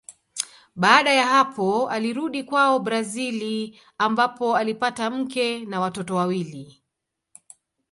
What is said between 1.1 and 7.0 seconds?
ya hapo alirudi kwao Brazili ambapo alipata mke na watoto wawili.